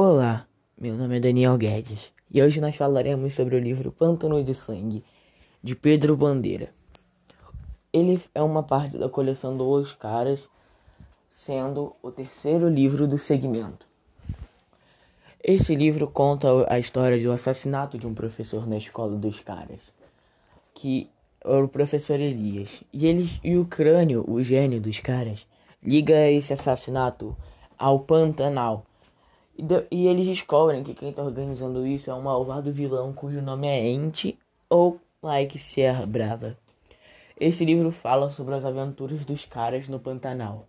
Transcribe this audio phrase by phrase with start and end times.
[0.00, 0.46] Olá,
[0.80, 5.04] meu nome é Daniel Guedes e hoje nós falaremos sobre o livro Pântano de Sangue,
[5.60, 6.72] de Pedro Bandeira.
[7.92, 10.48] Ele é uma parte da coleção dos Caras,
[11.32, 13.88] sendo o terceiro livro do segmento.
[15.42, 19.80] Esse livro conta a história do assassinato de um professor na escola dos Caras,
[20.74, 21.10] que
[21.44, 25.44] era o professor Elias, e, eles, e o crânio, o gênio dos Caras,
[25.82, 27.36] liga esse assassinato
[27.76, 28.86] ao Pantanal
[29.58, 33.42] e, de, e eles descobrem que quem está organizando isso é um malvado vilão cujo
[33.42, 34.38] nome é Ente
[34.70, 36.56] ou Mike Sierra Brava.
[37.38, 40.66] Esse livro fala sobre as aventuras dos caras no Pantanal.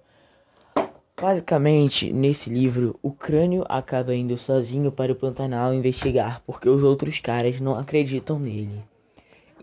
[1.19, 7.19] Basicamente, nesse livro, o crânio acaba indo sozinho para o Pantanal investigar porque os outros
[7.19, 8.83] caras não acreditam nele.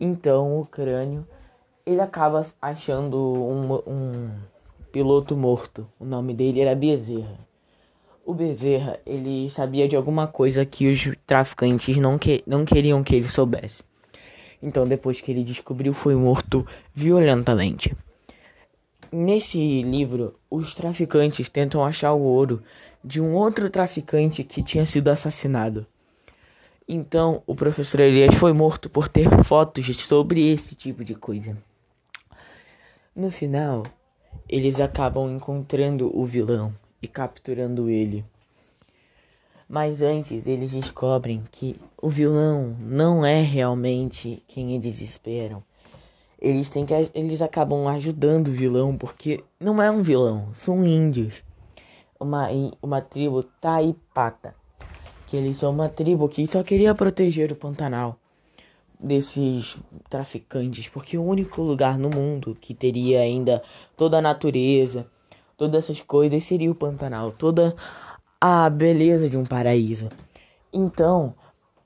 [0.01, 1.27] Então, o crânio
[1.84, 4.31] ele acaba achando um, um
[4.93, 5.89] piloto morto.
[5.98, 7.45] O nome dele era Bezerra.
[8.27, 13.14] O Bezerra, ele sabia de alguma coisa que os traficantes não, que, não queriam que
[13.14, 13.84] ele soubesse.
[14.61, 17.97] Então, depois que ele descobriu, foi morto violentamente.
[19.12, 22.61] Nesse livro, os traficantes tentam achar o ouro
[23.03, 25.87] de um outro traficante que tinha sido assassinado.
[26.89, 31.56] Então, o professor Elias foi morto por ter fotos sobre esse tipo de coisa.
[33.15, 33.84] No final,
[34.48, 36.75] eles acabam encontrando o vilão
[37.07, 38.25] e capturando ele.
[39.69, 45.62] Mas antes eles descobrem que o vilão não é realmente quem eles esperam.
[46.39, 51.43] Eles têm que eles acabam ajudando o vilão porque não é um vilão, são índios.
[52.21, 52.49] Uma
[52.83, 54.55] uma tribo Taipata,
[55.27, 58.19] que eles são uma tribo que só queria proteger o Pantanal
[58.99, 59.77] desses
[60.09, 63.62] traficantes, porque o único lugar no mundo que teria ainda
[63.97, 65.07] toda a natureza,
[65.57, 67.75] todas essas coisas seria o Pantanal, toda
[68.41, 70.11] a beleza de um paraíso.
[70.73, 71.35] Então,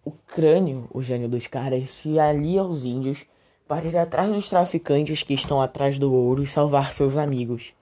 [0.05, 3.25] o crânio, o gênio dos caras, se alia aos índios
[3.69, 7.73] para ir atrás dos traficantes que estão atrás do ouro e salvar seus amigos.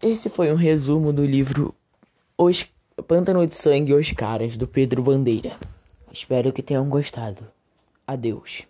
[0.00, 1.74] Esse foi um resumo do livro
[2.36, 2.66] Os
[3.06, 5.56] Pântano de Sangue e os Caras, do Pedro Bandeira.
[6.10, 7.46] Espero que tenham gostado.
[8.06, 8.66] Adeus.